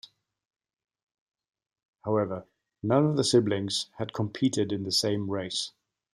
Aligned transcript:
However, 2.03 2.47
none 2.81 3.05
of 3.05 3.17
the 3.17 3.23
siblings 3.23 3.91
had 3.99 4.13
competed 4.13 4.71
in 4.71 4.81
the 4.81 4.91
same 4.91 5.29
race. 5.29 5.73